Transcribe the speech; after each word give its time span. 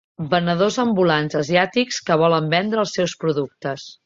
venedors 0.29 0.79
ambulants 0.83 1.37
asiàtics 1.41 2.01
que 2.09 2.19
volen 2.25 2.51
vendre 2.57 2.83
els 2.87 2.97
seus 3.01 3.17
productes. 3.27 3.89